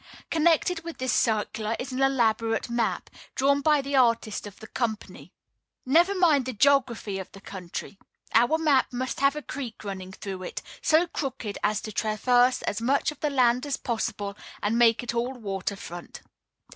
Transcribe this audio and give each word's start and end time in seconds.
Connected 0.31 0.79
with 0.83 0.97
this 0.97 1.13
circular 1.13 1.75
is 1.77 1.91
an 1.91 2.01
elaborate 2.01 2.71
map, 2.71 3.11
drawn 3.35 3.61
by 3.61 3.83
the 3.83 3.95
artist 3.95 4.47
of 4.47 4.59
the 4.59 4.65
company. 4.65 5.31
Never 5.85 6.15
mind 6.17 6.45
the 6.47 6.53
geography 6.53 7.19
of 7.19 7.31
the 7.33 7.39
country. 7.39 7.99
Our 8.33 8.57
map 8.57 8.91
must 8.91 9.19
have 9.19 9.35
a 9.35 9.43
creek 9.43 9.83
running 9.83 10.11
through 10.11 10.41
it, 10.41 10.63
so 10.81 11.05
crooked 11.05 11.59
as 11.61 11.81
to 11.81 11.91
traverse 11.91 12.63
as 12.63 12.81
much 12.81 13.11
of 13.11 13.19
the 13.19 13.29
land 13.29 13.63
as 13.67 13.77
possible, 13.77 14.35
and 14.63 14.75
make 14.75 15.03
it 15.03 15.13
all 15.13 15.33
water 15.33 15.75
front. 15.75 16.23